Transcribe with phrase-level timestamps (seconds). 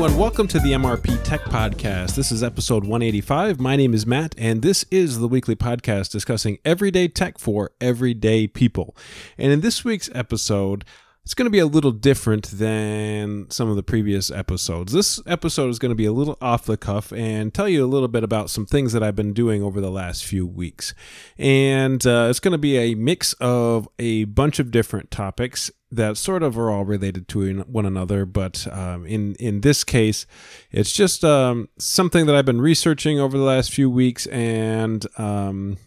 [0.00, 0.18] Everyone.
[0.18, 2.14] Welcome to the MRP Tech Podcast.
[2.14, 3.60] This is episode 185.
[3.60, 8.46] My name is Matt, and this is the weekly podcast discussing everyday tech for everyday
[8.46, 8.96] people.
[9.36, 10.86] And in this week's episode,
[11.30, 14.92] it's going to be a little different than some of the previous episodes.
[14.92, 17.86] This episode is going to be a little off the cuff and tell you a
[17.86, 20.92] little bit about some things that I've been doing over the last few weeks.
[21.38, 26.16] And uh, it's going to be a mix of a bunch of different topics that
[26.16, 30.26] sort of are all related to one another, but um, in in this case,
[30.72, 35.06] it's just um, something that I've been researching over the last few weeks and.
[35.16, 35.78] Um,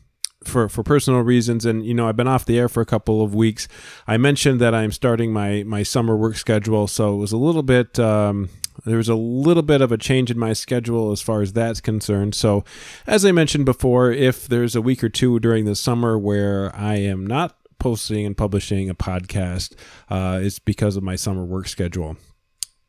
[0.48, 3.22] for for personal reasons and you know I've been off the air for a couple
[3.22, 3.68] of weeks.
[4.08, 7.64] I mentioned that I'm starting my my summer work schedule, so it was a little
[7.64, 8.50] bit um,
[8.86, 11.80] there was a little bit of a change in my schedule as far as that's
[11.80, 12.36] concerned.
[12.36, 12.64] So,
[13.06, 16.96] as I mentioned before, if there's a week or two during the summer where I
[16.96, 19.76] am not posting and publishing a podcast,
[20.10, 22.18] uh, it's because of my summer work schedule.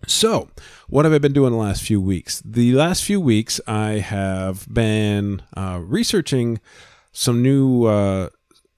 [0.06, 0.48] So,
[0.89, 2.43] what have I been doing the last few weeks?
[2.45, 6.61] The last few weeks, I have been uh, researching
[7.15, 8.29] some new uh,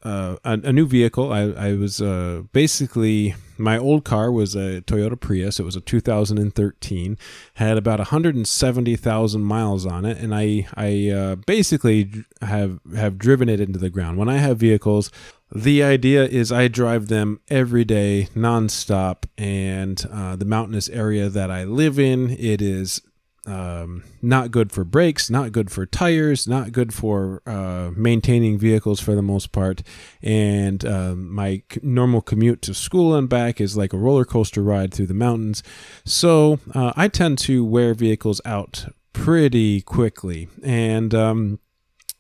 [0.05, 1.33] uh, a, a, new vehicle.
[1.33, 5.59] I, I was uh, basically my old car was a Toyota Prius.
[5.59, 7.19] It was a 2013,
[7.55, 13.59] had about 170,000 miles on it, and I I uh, basically have have driven it
[13.59, 14.17] into the ground.
[14.17, 15.11] When I have vehicles,
[15.53, 21.51] the idea is I drive them every day, nonstop, and uh, the mountainous area that
[21.51, 23.03] I live in, it is
[23.47, 29.01] um, not good for brakes, not good for tires, not good for uh, maintaining vehicles
[29.01, 29.83] for the most part.
[30.23, 34.63] And um, my c- normal commute to school and back is like a roller coaster
[34.63, 35.63] ride through the mountains.
[36.05, 40.49] So uh, I tend to wear vehicles out pretty quickly.
[40.63, 41.61] And um,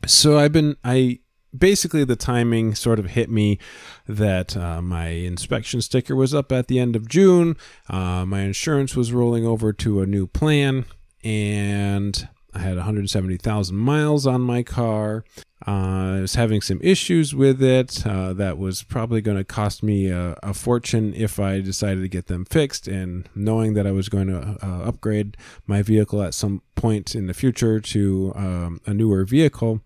[0.06, 1.18] so I've been, I,
[1.56, 3.58] basically the timing sort of hit me
[4.06, 7.56] that uh, my inspection sticker was up at the end of June.
[7.88, 10.84] Uh, my insurance was rolling over to a new plan
[11.26, 15.24] and I had 170,000 miles on my car.
[15.66, 19.82] Uh, I was having some issues with it uh, that was probably going to cost
[19.82, 22.86] me a, a, fortune if I decided to get them fixed.
[22.86, 27.26] And knowing that I was going to uh, upgrade my vehicle at some point in
[27.26, 29.80] the future to um, a newer vehicle,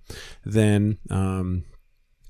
[0.44, 1.64] then um,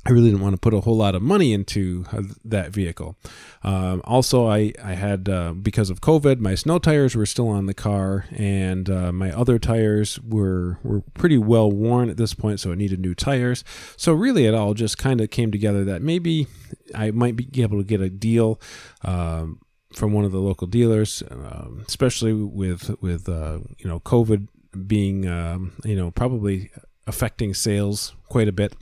[0.06, 3.16] I really didn't want to put a whole lot of money into uh, that vehicle.
[3.62, 7.66] Um, also, I, I had, uh, because of COVID, my snow tires were still on
[7.66, 12.60] the car, and uh, my other tires were, were pretty well worn at this point,
[12.60, 13.62] so it needed new tires.
[13.98, 16.46] So, really, it all just kind of came together that maybe
[16.94, 18.60] I might be able to get a deal.
[19.02, 19.60] Um,
[19.92, 24.46] from one of the local dealers, um, especially with with uh, you know COVID
[24.86, 26.70] being um, you know probably
[27.08, 28.72] affecting sales quite a bit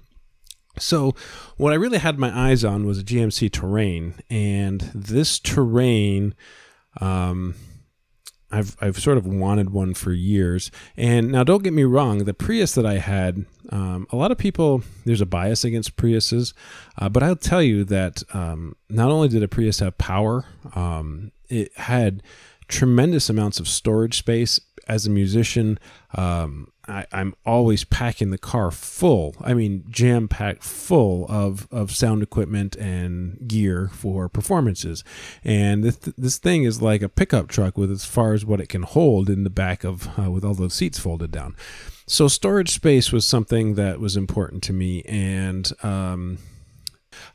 [0.78, 1.14] so,
[1.56, 6.34] what I really had my eyes on was a GMC Terrain, and this Terrain,
[7.00, 7.54] um,
[8.50, 10.70] I've I've sort of wanted one for years.
[10.96, 14.38] And now, don't get me wrong, the Prius that I had, um, a lot of
[14.38, 16.54] people there's a bias against Priuses,
[16.98, 21.32] uh, but I'll tell you that um, not only did a Prius have power, um,
[21.48, 22.22] it had
[22.68, 24.60] tremendous amounts of storage space.
[24.88, 25.78] As a musician,
[26.14, 29.36] um, I, am always packing the car full.
[29.40, 35.04] I mean, jam packed full of, of sound equipment and gear for performances.
[35.44, 38.68] And this, this thing is like a pickup truck with as far as what it
[38.68, 41.54] can hold in the back of, uh, with all those seats folded down.
[42.06, 45.02] So storage space was something that was important to me.
[45.02, 46.38] And, um,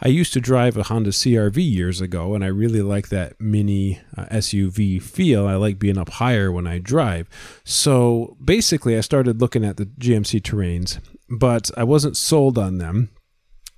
[0.01, 4.01] I used to drive a Honda CRV years ago, and I really like that mini
[4.17, 5.47] uh, SUV feel.
[5.47, 7.29] I like being up higher when I drive.
[7.63, 10.99] So basically, I started looking at the GMC terrains,
[11.29, 13.09] but I wasn't sold on them.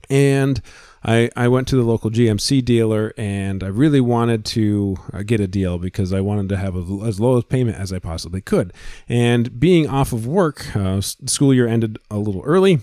[0.10, 0.62] And
[1.04, 5.40] I, I went to the local GMC dealer and I really wanted to uh, get
[5.40, 8.42] a deal because I wanted to have a, as low a payment as I possibly
[8.42, 8.74] could.
[9.08, 12.80] And being off of work, uh, school year ended a little early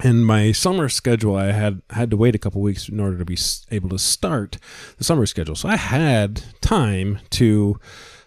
[0.00, 3.24] and my summer schedule i had had to wait a couple weeks in order to
[3.24, 3.36] be
[3.70, 4.58] able to start
[4.98, 5.54] the summer schedule.
[5.54, 7.78] So i had time to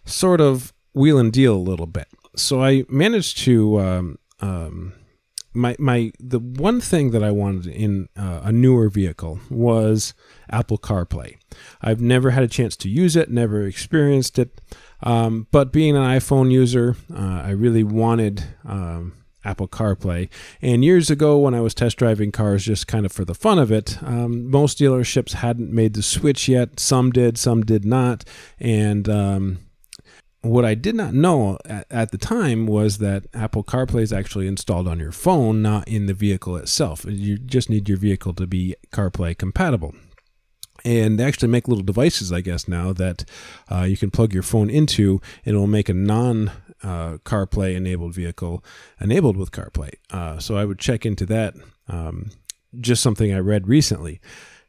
[0.06, 2.08] sort of wheel and deal a little bit.
[2.36, 4.94] So i managed to um, um,
[5.54, 10.14] my my the one thing that I wanted in uh, a newer vehicle was
[10.50, 11.38] Apple CarPlay.
[11.82, 14.62] I've never had a chance to use it, never experienced it,
[15.04, 20.30] um, but being an iPhone user, uh, I really wanted um, Apple CarPlay.
[20.62, 23.60] And years ago, when I was test driving cars just kind of for the fun
[23.60, 26.80] of it, um, most dealerships hadn't made the switch yet.
[26.80, 28.24] Some did, some did not.
[28.60, 29.60] And um,
[30.42, 34.48] what I did not know at, at, the time was that Apple CarPlay is actually
[34.48, 37.06] installed on your phone, not in the vehicle itself.
[37.08, 39.94] You just need your vehicle to be CarPlay compatible.
[40.84, 43.24] and they actually make little devices, I guess, now that
[43.72, 46.52] uh, you can plug your phone into, and it will make a non
[46.84, 48.64] uh, CarPlay enabled vehicle
[49.00, 49.94] enabled with CarPlay.
[50.10, 51.56] Uh, so I would check into that.
[51.88, 52.32] Um,
[52.80, 54.22] just something I read recently.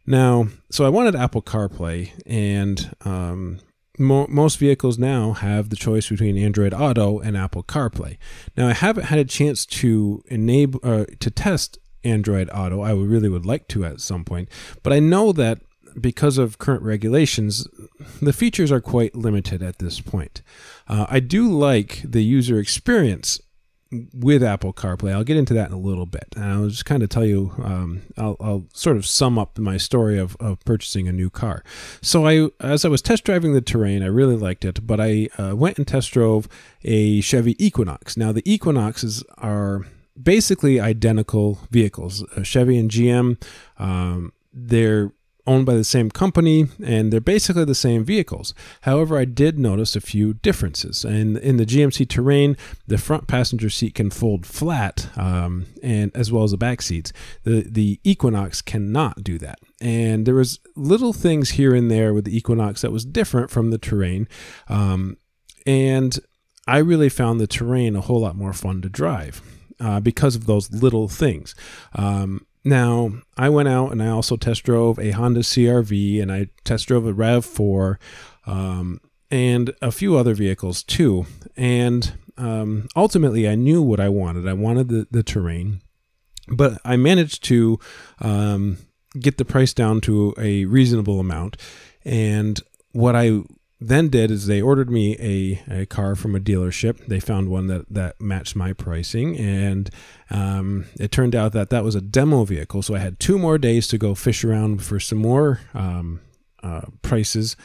[0.06, 3.60] Now, so I wanted Apple CarPlay, and um,
[3.98, 8.18] mo- most vehicles now have the choice between Android Auto and Apple CarPlay.
[8.56, 12.80] Now, I haven't had a chance to enable uh, to test Android Auto.
[12.80, 14.48] I would really would like to at some point,
[14.82, 15.60] but I know that
[16.00, 17.66] because of current regulations,
[18.20, 20.42] the features are quite limited at this point.
[20.88, 23.40] Uh, I do like the user experience
[24.14, 25.12] with Apple CarPlay.
[25.12, 26.26] I'll get into that in a little bit.
[26.34, 29.76] And I'll just kind of tell you, um, I'll, I'll, sort of sum up my
[29.76, 31.62] story of, of purchasing a new car.
[32.00, 35.28] So I, as I was test driving the Terrain, I really liked it, but I
[35.38, 36.48] uh, went and test drove
[36.84, 38.16] a Chevy Equinox.
[38.16, 39.86] Now the Equinoxes are
[40.20, 42.24] basically identical vehicles.
[42.42, 43.42] Chevy and GM,
[43.78, 45.12] um, they're
[45.46, 48.54] owned by the same company and they're basically the same vehicles.
[48.82, 51.04] However, I did notice a few differences.
[51.04, 52.56] And in the GMC Terrain,
[52.86, 57.12] the front passenger seat can fold flat, um, and as well as the back seats.
[57.44, 59.58] The the Equinox cannot do that.
[59.80, 63.70] And there was little things here and there with the Equinox that was different from
[63.70, 64.28] the Terrain,
[64.68, 65.16] um,
[65.66, 66.18] and
[66.66, 69.42] I really found the Terrain a whole lot more fun to drive.
[69.80, 71.56] Uh, because of those little things.
[71.96, 76.48] Um, now, I went out and I also test drove a Honda CRV and I
[76.64, 77.96] test drove a RAV4
[78.46, 79.00] um,
[79.30, 81.26] and a few other vehicles too.
[81.56, 84.46] And um, ultimately, I knew what I wanted.
[84.46, 85.80] I wanted the, the terrain,
[86.48, 87.80] but I managed to
[88.20, 88.78] um,
[89.18, 91.56] get the price down to a reasonable amount.
[92.04, 92.60] And
[92.92, 93.40] what I
[93.88, 97.06] then did is they ordered me a, a car from a dealership.
[97.06, 99.90] They found one that, that matched my pricing, and
[100.30, 102.82] um, it turned out that that was a demo vehicle.
[102.82, 106.20] So I had two more days to go fish around for some more um,
[106.62, 107.56] uh, prices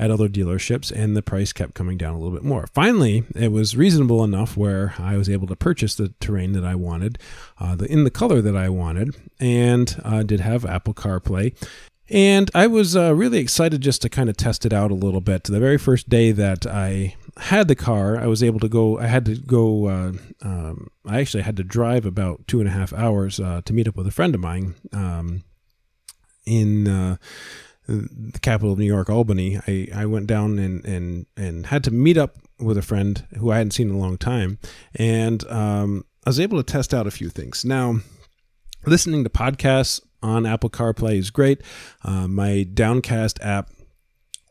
[0.00, 2.66] at other dealerships, and the price kept coming down a little bit more.
[2.68, 6.74] Finally, it was reasonable enough where I was able to purchase the terrain that I
[6.74, 7.18] wanted,
[7.58, 11.54] uh, the, in the color that I wanted, and uh, did have Apple CarPlay.
[12.10, 15.20] And I was uh, really excited just to kind of test it out a little
[15.20, 15.44] bit.
[15.44, 18.98] The very first day that I had the car, I was able to go.
[18.98, 19.86] I had to go.
[19.86, 20.12] Uh,
[20.42, 23.86] um, I actually had to drive about two and a half hours uh, to meet
[23.86, 25.44] up with a friend of mine um,
[26.46, 27.16] in uh,
[27.86, 29.60] the capital of New York, Albany.
[29.68, 33.52] I, I went down and, and and had to meet up with a friend who
[33.52, 34.58] I hadn't seen in a long time,
[34.96, 37.64] and um, I was able to test out a few things.
[37.64, 38.00] Now,
[38.84, 41.62] listening to podcasts on Apple CarPlay is great.
[42.04, 43.70] Uh, my Downcast app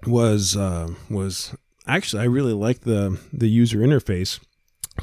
[0.05, 1.55] was uh, was
[1.87, 4.39] actually I really like the the user interface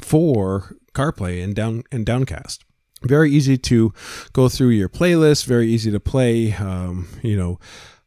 [0.01, 2.63] for CarPlay and down and Downcast.
[3.03, 3.93] Very easy to
[4.33, 5.45] go through your playlist.
[5.45, 6.53] Very easy to play.
[6.53, 7.59] Um, you know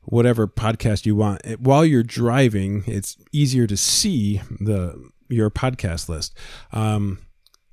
[0.02, 2.82] whatever podcast you want while you're driving.
[2.86, 6.34] It's easier to see the your podcast list.
[6.72, 7.18] Um,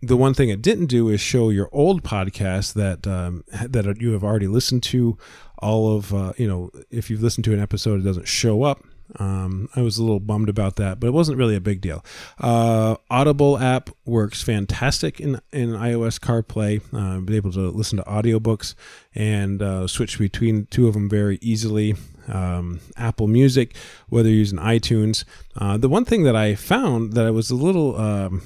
[0.02, 4.12] the one thing it didn't do is show your old podcast that um, that you
[4.12, 5.18] have already listened to.
[5.60, 8.84] All of uh, you know, if you've listened to an episode, it doesn't show up.
[9.16, 12.04] Um, I was a little bummed about that, but it wasn't really a big deal.
[12.40, 16.82] Uh, Audible app works fantastic in in iOS CarPlay.
[16.94, 18.76] Uh, been able to listen to audiobooks
[19.16, 21.96] and uh, switch between two of them very easily.
[22.28, 23.74] Um, Apple Music,
[24.10, 25.24] whether you're using iTunes.
[25.56, 28.42] Uh, the one thing that I found that I was a little um,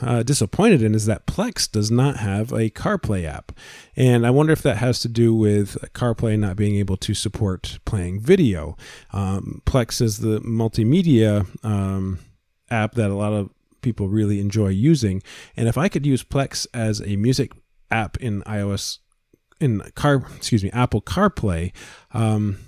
[0.00, 3.52] uh, disappointed in is that Plex does not have a CarPlay app.
[3.96, 7.78] And I wonder if that has to do with CarPlay not being able to support
[7.84, 8.76] playing video.
[9.12, 12.18] Um, Plex is the multimedia um,
[12.70, 13.50] app that a lot of
[13.82, 15.22] people really enjoy using.
[15.56, 17.52] And if I could use Plex as a music
[17.90, 18.98] app in iOS,
[19.60, 21.72] in car, excuse me, Apple CarPlay,
[22.12, 22.58] um,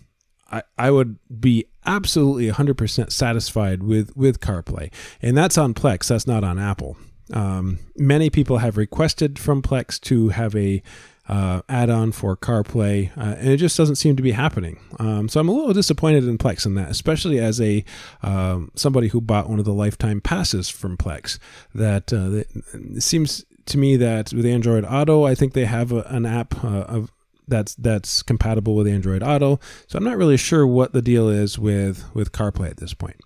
[0.50, 4.92] I, I would be absolutely 100% satisfied with, with CarPlay.
[5.20, 6.96] And that's on Plex, that's not on Apple.
[7.32, 10.82] Um, many people have requested from Plex to have a
[11.28, 14.78] uh, add-on for CarPlay, uh, and it just doesn't seem to be happening.
[15.00, 17.84] Um, so I'm a little disappointed in Plex in that, especially as a
[18.22, 21.38] um, somebody who bought one of the lifetime passes from Plex.
[21.74, 26.02] That, uh, it seems to me that with Android Auto, I think they have a,
[26.02, 27.12] an app uh, of
[27.48, 29.60] that's that's compatible with Android Auto.
[29.86, 33.16] So I'm not really sure what the deal is with with CarPlay at this point.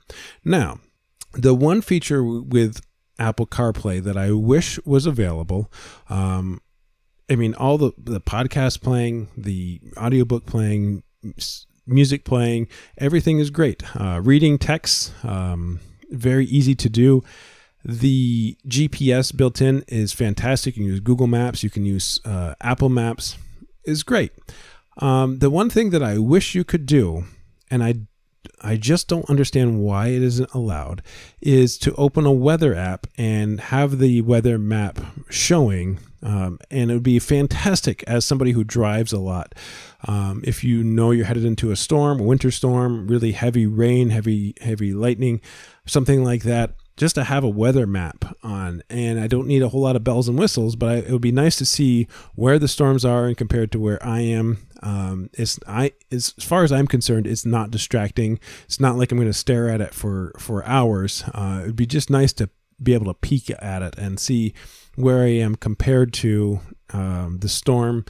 [0.45, 0.81] Now,
[1.33, 2.81] the one feature with
[3.21, 5.71] Apple CarPlay that I wish was available.
[6.09, 6.61] Um,
[7.31, 11.05] I mean, all the the podcast playing, the audiobook playing,
[11.87, 12.67] music playing,
[12.99, 13.85] everything is great.
[13.95, 17.23] Uh, reading texts, um, very easy to do.
[17.85, 20.77] The GPS built in is fantastic.
[20.77, 23.39] You can use Google Maps, you can use uh, Apple Maps,
[23.85, 24.33] is great.
[24.99, 27.25] Um, the one thing that I wish you could do
[27.71, 27.95] and I
[28.61, 31.03] I just don't understand why it isn't allowed
[31.41, 35.99] is to open a weather app and have the weather map showing.
[36.23, 39.55] Um, and it would be fantastic as somebody who drives a lot.
[40.07, 44.11] Um, if you know you're headed into a storm, a winter storm, really heavy rain,
[44.11, 45.41] heavy heavy lightning,
[45.87, 48.83] something like that, just to have a weather map on.
[48.91, 51.23] And I don't need a whole lot of bells and whistles, but I, it would
[51.23, 54.59] be nice to see where the storms are and compared to where I am.
[54.83, 58.39] Um, it's I as far as I'm concerned, it's not distracting.
[58.65, 61.25] It's not like I'm going to stare at it for for hours.
[61.35, 62.51] Uh, it'd be just nice to
[62.83, 64.55] be able to peek at it and see
[64.97, 66.61] where I am compared to
[66.93, 68.05] um, the storm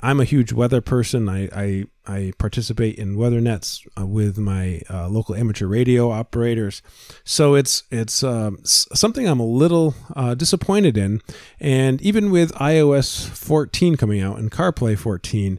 [0.00, 1.28] I'm a huge weather person.
[1.28, 6.82] I I, I participate in weather nets uh, with my uh, local amateur radio operators,
[7.24, 11.22] so it's it's um, something I'm a little uh, disappointed in.
[11.58, 15.58] And even with iOS 14 coming out and CarPlay 14,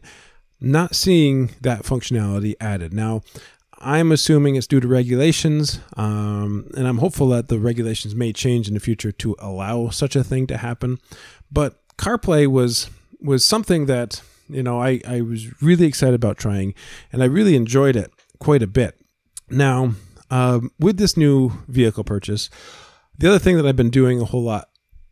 [0.60, 3.22] not seeing that functionality added now.
[3.80, 8.66] I'm assuming it's due to regulations, um, and I'm hopeful that the regulations may change
[8.66, 10.98] in the future to allow such a thing to happen.
[11.50, 16.74] But CarPlay was was something that you know I, I was really excited about trying
[17.12, 18.10] and I really enjoyed it
[18.40, 18.98] quite a bit.
[19.48, 19.92] Now,
[20.30, 22.50] um, with this new vehicle purchase,
[23.16, 24.68] the other thing that I've been doing a whole lot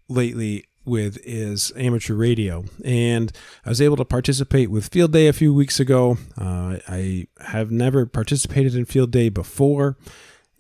[0.09, 2.65] lately with is amateur radio.
[2.85, 3.33] And
[3.65, 6.19] I was able to participate with Field Day a few weeks ago.
[6.39, 9.97] Uh, I have never participated in Field Day before.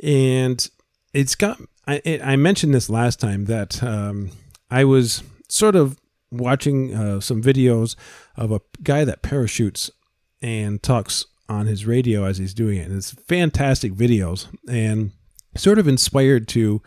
[0.03, 0.69] And
[1.13, 4.31] it's got, I, I mentioned this last time that um,
[4.71, 5.99] I was sort of
[6.31, 7.97] watching uh, some videos
[8.37, 9.91] of a guy that parachutes
[10.43, 12.89] and talks on his radio as he's doing it.
[12.89, 15.13] And it's fantastic videos and
[15.57, 16.83] sort of inspired to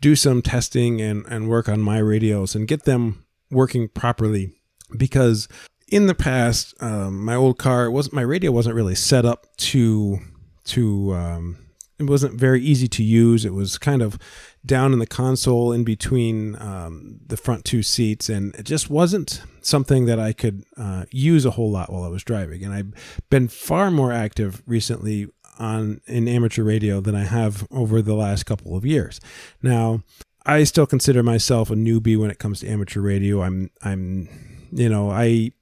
[0.00, 4.52] do some testing and, and work on my radios and get them working properly.
[4.96, 5.48] Because
[5.88, 10.18] in the past um, my old car was my radio wasn't really set up to
[10.64, 11.58] to um,
[12.00, 13.44] it wasn't very easy to use.
[13.44, 14.18] It was kind of
[14.64, 19.42] down in the console in between um, the front two seats, and it just wasn't
[19.60, 22.64] something that I could uh, use a whole lot while I was driving.
[22.64, 25.28] And I've been far more active recently
[25.60, 29.20] on in amateur radio than I have over the last couple of years.
[29.62, 30.02] Now,
[30.46, 33.42] I still consider myself a newbie when it comes to amateur radio.
[33.42, 34.28] I'm I'm
[34.72, 35.52] you know I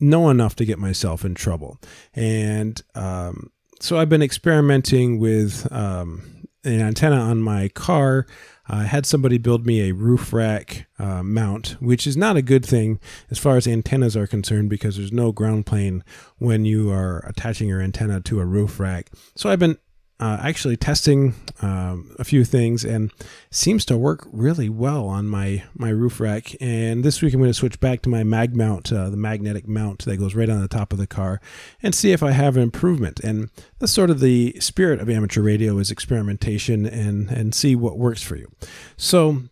[0.00, 1.78] know enough to get myself in trouble,
[2.14, 8.26] and um, so I've been experimenting with um, an antenna on my car.
[8.68, 12.66] I had somebody build me a roof rack uh, mount, which is not a good
[12.66, 16.04] thing as far as antennas are concerned because there's no ground plane
[16.36, 19.10] when you are attaching your antenna to a roof rack.
[19.34, 19.78] So I've been
[20.20, 23.12] uh, actually testing um, a few things and
[23.50, 26.56] seems to work really well on my my roof rack.
[26.60, 29.68] And this week I'm going to switch back to my mag mount, uh, the magnetic
[29.68, 31.40] mount that goes right on the top of the car,
[31.82, 33.20] and see if I have an improvement.
[33.20, 37.98] And that's sort of the spirit of amateur radio is experimentation and and see what
[37.98, 38.50] works for you.
[38.96, 39.42] So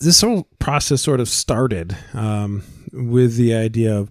[0.00, 4.10] this whole process sort of started um, with the idea of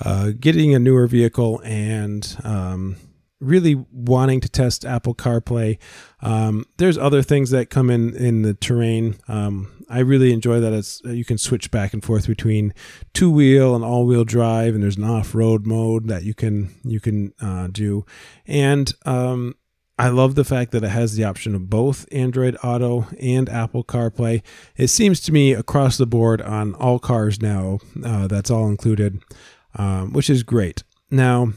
[0.00, 2.96] uh, getting a newer vehicle and um,
[3.44, 5.78] really wanting to test Apple CarPlay.
[6.20, 9.16] Um, there's other things that come in in the terrain.
[9.28, 12.72] Um, I really enjoy that it's you can switch back and forth between
[13.12, 16.74] two wheel and all wheel drive, and there's an off road mode that you can
[16.84, 18.06] you can uh, do,
[18.46, 19.54] and um,
[19.98, 23.84] I love the fact that it has the option of both Android Auto and Apple
[23.84, 24.42] CarPlay.
[24.76, 29.22] It seems to me across the board on all cars now uh, that's all included,
[29.76, 30.82] um, which is great.
[31.10, 31.52] Now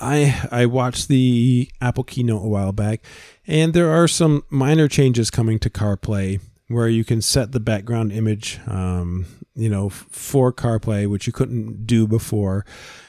[0.00, 3.02] I I watched the Apple keynote a while back,
[3.46, 8.12] and there are some minor changes coming to CarPlay where you can set the background
[8.12, 12.64] image, um, you know, for CarPlay, which you couldn't do before,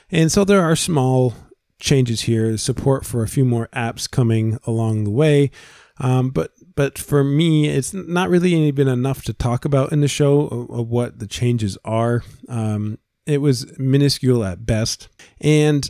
[0.09, 1.33] and so there are small
[1.79, 2.57] changes here.
[2.57, 5.51] Support for a few more apps coming along the way,
[5.99, 10.07] um, but but for me, it's not really even enough to talk about in the
[10.07, 12.23] show of, what the changes are.
[12.49, 15.07] Um, it was minuscule at best,
[15.39, 15.89] and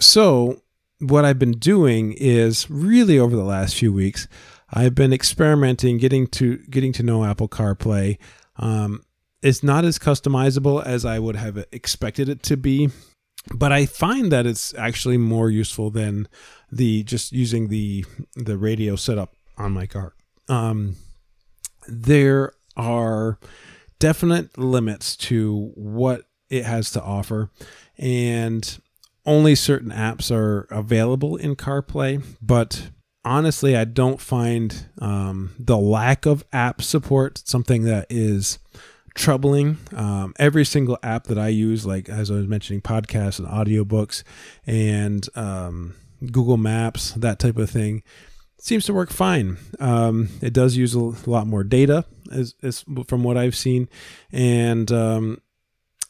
[0.00, 0.62] so,
[1.00, 4.26] what I've been doing is really over the last few weeks,
[4.70, 8.18] I've been experimenting, getting to getting to know Apple CarPlay.
[8.56, 9.02] Um,
[9.42, 12.90] it's not as customizable as I would have expected it to be,
[13.52, 16.28] but I find that it's actually more useful than
[16.72, 20.14] the just using the the radio setup on my car.
[20.48, 20.96] Um,
[21.86, 23.38] there are
[23.98, 27.50] definite limits to what it has to offer,
[27.96, 28.80] and
[29.26, 32.90] only certain apps are available in CarPlay, but
[33.24, 38.58] honestly, I don't find um, the lack of app support something that is
[39.14, 39.78] troubling.
[39.94, 44.24] Um, every single app that I use, like as I was mentioning, podcasts and audiobooks,
[44.66, 48.02] and um, Google Maps, that type of thing,
[48.58, 49.56] seems to work fine.
[49.78, 53.88] Um, it does use a lot more data, as, as from what I've seen,
[54.32, 55.40] and um,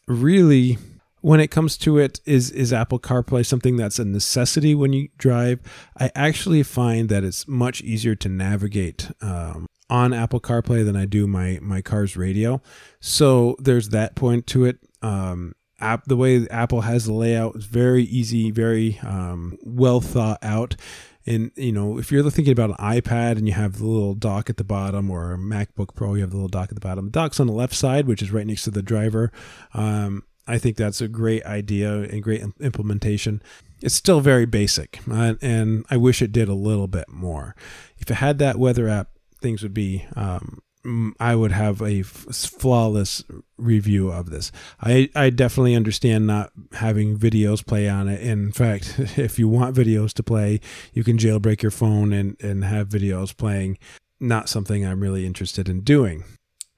[0.07, 0.79] really,
[1.25, 5.09] when it comes to it, is is Apple CarPlay something that's a necessity when you
[5.17, 5.59] drive?
[5.99, 11.07] I actually find that it's much easier to navigate um, on Apple CarPlay than I
[11.07, 12.61] do my my car's radio.
[13.01, 14.81] So there's that point to it.
[15.01, 20.41] Um, app the way Apple has the layout is very easy, very um, well thought
[20.43, 20.77] out.
[21.25, 24.51] And you know, if you're thinking about an iPad and you have the little dock
[24.51, 27.07] at the bottom, or a MacBook Pro, you have the little dock at the bottom.
[27.07, 29.33] The dock's on the left side, which is right next to the driver.
[29.73, 33.43] Um, I think that's a great idea and great implementation.
[33.83, 37.55] It's still very basic, uh, and I wish it did a little bit more.
[37.99, 39.09] If it had that weather app,
[39.41, 40.63] things would be um,
[41.19, 43.25] I would have a flawless
[43.57, 44.53] review of this.
[44.81, 48.21] I, I definitely understand not having videos play on it.
[48.21, 50.61] In fact, if you want videos to play,
[50.93, 53.79] you can jailbreak your phone and, and have videos playing.
[54.21, 56.25] Not something I'm really interested in doing.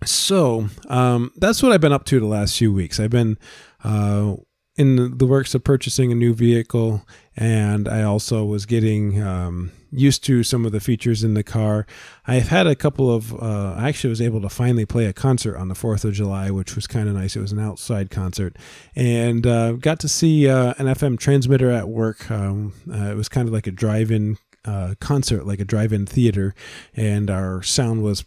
[0.05, 3.00] So um, that's what I've been up to the last few weeks.
[3.00, 3.38] I've been
[3.83, 4.37] uh,
[4.76, 10.23] in the works of purchasing a new vehicle, and I also was getting um, used
[10.25, 11.87] to some of the features in the car.
[12.26, 15.57] I've had a couple of, uh, I actually was able to finally play a concert
[15.57, 17.35] on the 4th of July, which was kind of nice.
[17.37, 18.57] It was an outside concert,
[18.95, 22.31] and uh, got to see uh, an FM transmitter at work.
[22.31, 24.37] Um, uh, it was kind of like a drive in
[24.67, 26.55] uh, concert, like a drive in theater,
[26.95, 28.25] and our sound was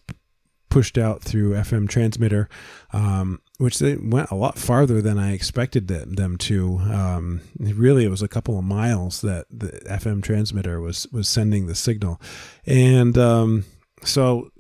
[0.69, 2.49] pushed out through FM transmitter,
[2.93, 6.77] um, which they went a lot farther than I expected them to.
[6.79, 11.67] Um, really, it was a couple of miles that the FM transmitter was was sending
[11.67, 12.21] the signal,
[12.65, 13.65] and um,
[14.03, 14.51] so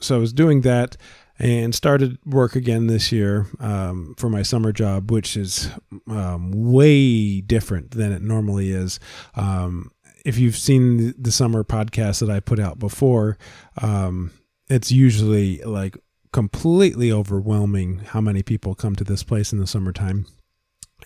[0.00, 0.96] so I was doing that
[1.38, 5.70] and started work again this year um, for my summer job, which is
[6.06, 9.00] um, way different than it normally is.
[9.34, 9.90] Um,
[10.24, 13.38] if you've seen the summer podcast that I put out before,
[13.80, 14.32] um,
[14.70, 15.98] it's usually like
[16.32, 20.26] completely overwhelming how many people come to this place in the summertime.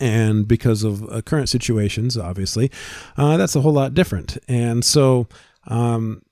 [0.01, 2.71] And because of uh, current situations, obviously,
[3.17, 4.37] uh, that's a whole lot different.
[4.49, 5.29] And so
[5.69, 6.23] um,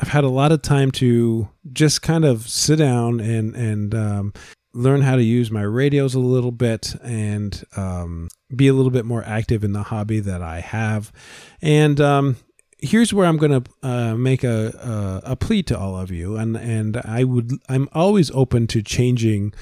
[0.00, 4.32] I've had a lot of time to just kind of sit down and and um,
[4.72, 9.04] learn how to use my radios a little bit and um, be a little bit
[9.04, 11.12] more active in the hobby that I have.
[11.60, 12.36] And um,
[12.82, 16.36] here's where I'm going to uh, make a, a, a plea to all of you,
[16.36, 19.52] and and I would I'm always open to changing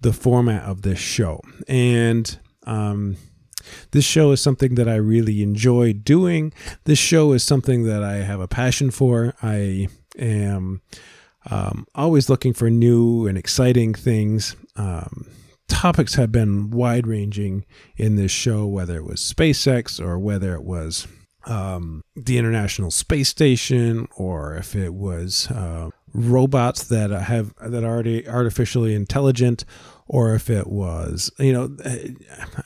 [0.00, 3.16] the format of this show, and um,
[3.90, 6.52] this show is something that I really enjoy doing.
[6.84, 9.34] This show is something that I have a passion for.
[9.42, 10.82] I am
[11.50, 14.56] um, always looking for new and exciting things.
[14.76, 15.28] Um,
[15.68, 17.64] topics have been wide ranging
[17.96, 21.06] in this show, whether it was SpaceX or whether it was
[21.46, 27.92] um, the International Space Station, or if it was uh, robots that have that are
[27.92, 29.64] already artificially intelligent,
[30.08, 31.76] or if it was, you know,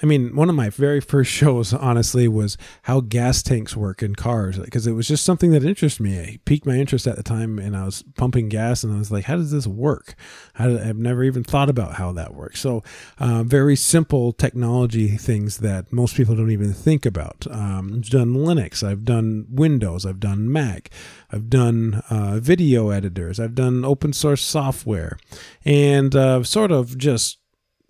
[0.02, 4.14] I mean, one of my very first shows, honestly, was how gas tanks work in
[4.14, 6.16] cars because it was just something that interested me.
[6.16, 9.10] It piqued my interest at the time, and I was pumping gas, and I was
[9.10, 10.14] like, "How does this work?"
[10.54, 12.60] How I've never even thought about how that works.
[12.60, 12.82] So,
[13.18, 17.46] uh, very simple technology things that most people don't even think about.
[17.50, 20.90] Um, I've done Linux, I've done Windows, I've done Mac,
[21.32, 25.18] I've done uh, video editors, I've done open source software,
[25.64, 27.38] and uh, sort of just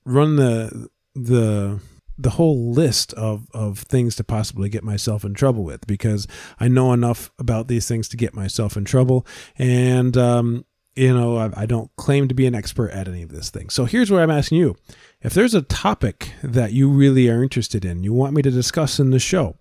[0.04, 1.80] run the the
[2.20, 6.26] the whole list of, of things to possibly get myself in trouble with because
[6.58, 9.26] I know enough about these things to get myself in trouble.
[9.56, 13.30] And, um, you know, I, I, don't claim to be an expert at any of
[13.30, 13.70] this thing.
[13.70, 14.76] So here's where I'm asking you
[15.22, 19.00] if there's a topic that you really are interested in, you want me to discuss
[19.00, 19.56] in the show,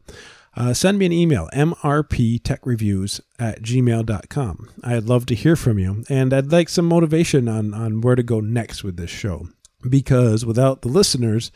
[0.55, 4.69] uh, send me an email, mrptechreviews at gmail.com.
[4.83, 8.23] I'd love to hear from you, and I'd like some motivation on, on where to
[8.23, 9.47] go next with this show
[9.87, 11.51] because without the listeners,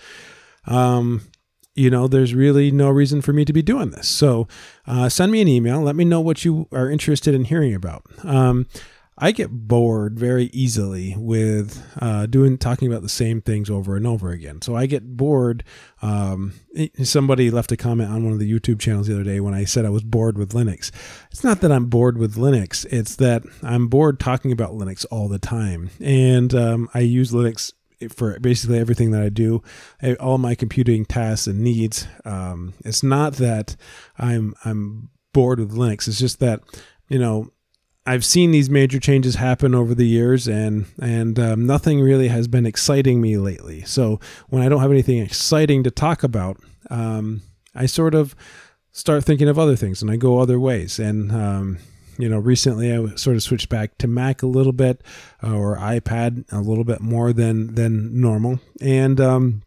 [0.66, 1.22] um,
[1.76, 4.08] you know, there's really no reason for me to be doing this.
[4.08, 4.48] So
[4.86, 5.82] uh, send me an email.
[5.82, 8.04] Let me know what you are interested in hearing about.
[8.24, 8.68] Um,
[9.18, 14.08] I get bored very easily with uh, doing talking about the same things over and
[14.08, 14.62] over again.
[14.62, 15.64] So I get bored.
[16.02, 16.54] Um,
[17.04, 19.66] somebody left a comment on one of the YouTube channels the other day when I
[19.66, 20.92] said I was bored with Linux.
[21.30, 22.86] It's not that I'm bored with Linux.
[22.92, 27.72] It's that I'm bored talking about Linux all the time, and um, I use Linux
[28.10, 29.62] for basically everything that I do,
[30.20, 32.08] all my computing tasks and needs.
[32.26, 33.76] Um, it's not that
[34.18, 36.08] I'm I'm bored with Linux.
[36.08, 36.62] It's just that
[37.08, 37.53] you know
[38.06, 42.48] I've seen these major changes happen over the years, and and um, nothing really has
[42.48, 43.84] been exciting me lately.
[43.84, 46.58] So when I don't have anything exciting to talk about,
[46.90, 47.42] um,
[47.76, 48.36] I sort of
[48.94, 51.00] start thinking of other things and I go other ways.
[51.00, 51.80] And, um,
[52.18, 55.02] you know, recently I sort of switched back to Mac a little bit
[55.44, 58.60] uh, or iPad a little bit more than, than normal.
[58.80, 59.64] And, um,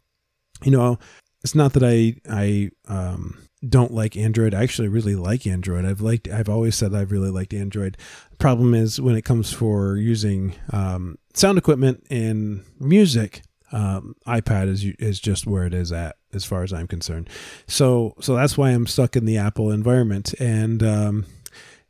[0.62, 0.98] you know,
[1.46, 4.52] it's not that I, I, um, don't like Android.
[4.52, 5.84] I actually really like Android.
[5.84, 6.28] I've liked.
[6.28, 7.96] I've always said I've really liked Android.
[8.32, 14.68] The problem is when it comes for using um, sound equipment and music, um, iPad
[14.68, 17.30] is is just where it is at as far as I'm concerned.
[17.68, 21.26] So so that's why I'm stuck in the Apple environment, and um,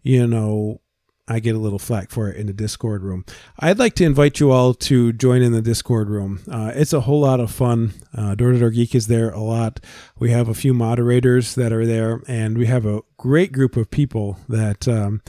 [0.02, 0.80] you know
[1.28, 3.24] I get a little flack for it in the Discord room.
[3.58, 6.40] I'd like to invite you all to join in the Discord room.
[6.48, 7.94] Uh, it's a whole lot of fun.
[8.16, 9.80] Uh, Door to Door Geek is there a lot.
[10.18, 13.90] We have a few moderators that are there, and we have a great group of
[13.90, 15.20] people that um,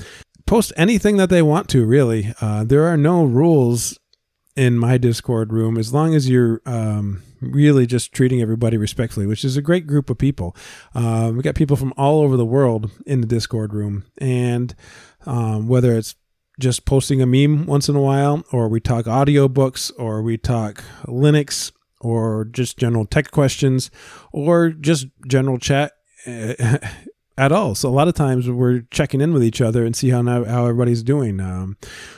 [0.45, 2.33] post anything that they want to, really.
[2.41, 3.97] Uh, there are no rules
[4.57, 9.45] in my Discord room as long as you're um, really just treating everybody respectfully, which
[9.45, 10.55] is a great group of people.
[10.95, 14.75] Uh, we got people from all over the world in the Discord room, and
[15.27, 16.15] um, whether it's
[16.59, 20.83] just posting a meme once in a while, or we talk audiobooks, or we talk
[21.05, 23.91] Linux, or just general tech questions,
[24.31, 25.93] or just general chat
[27.37, 27.75] at all.
[27.75, 30.65] So a lot of times we're checking in with each other and see how how
[30.65, 31.39] everybody's doing.
[31.39, 31.77] Um,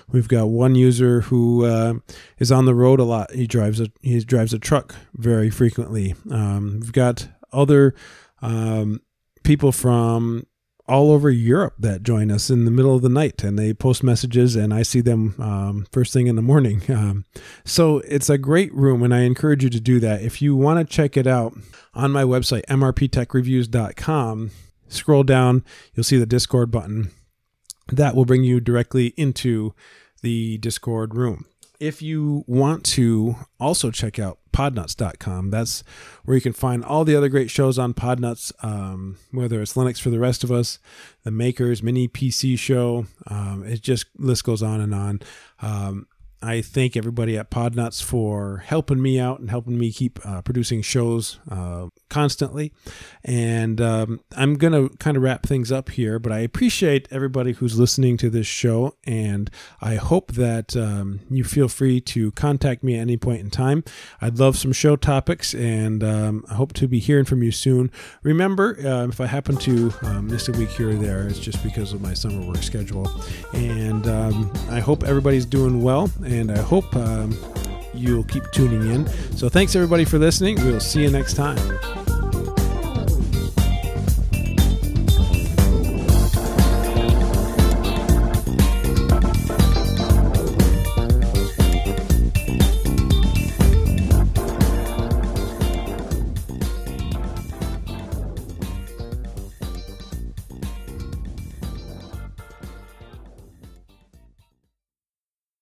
[0.09, 1.95] we've got one user who uh,
[2.37, 3.31] is on the road a lot.
[3.33, 6.15] He drives a he drives a truck very frequently.
[6.31, 7.93] Um, we've got other
[8.41, 9.01] um,
[9.43, 10.45] people from
[10.87, 14.01] all over Europe that join us in the middle of the night and they post
[14.01, 16.81] messages and I see them um, first thing in the morning.
[16.99, 17.23] Um,
[17.63, 20.21] so it's a great room and I encourage you to do that.
[20.21, 21.53] If you want to check it out
[21.93, 24.51] on my website, mrptechreviews.com,
[24.89, 27.11] scroll down, you'll see the Discord button.
[27.91, 29.73] That will bring you directly into
[30.21, 31.45] the Discord room.
[31.79, 35.81] If you want to also check out podnuts.com, that's
[36.25, 40.01] where you can find all the other great shows on Podnuts, um, whether it's Linux
[40.01, 40.79] for the rest of us,
[41.23, 43.05] the Makers Mini PC show.
[43.27, 45.21] Um, it just list goes on and on.
[45.61, 46.07] Um,
[46.41, 50.81] I thank everybody at Podnuts for helping me out and helping me keep uh, producing
[50.81, 52.71] shows uh, constantly.
[53.25, 57.51] And um, I'm going to kind of wrap things up here, but I appreciate everybody
[57.51, 58.95] who's listening to this show.
[59.03, 59.49] And
[59.81, 63.83] I hope that um, you feel free to contact me at any point in time.
[64.21, 67.91] I'd love some show topics, and um, I hope to be hearing from you soon.
[68.23, 71.61] Remember, uh, if I happen to um, miss a week here or there, it's just
[71.63, 73.11] because of my summer work schedule.
[73.53, 77.37] And um, I hope everybody's doing well and I hope um,
[77.93, 79.07] you'll keep tuning in.
[79.35, 80.55] So thanks everybody for listening.
[80.63, 82.18] We'll see you next time.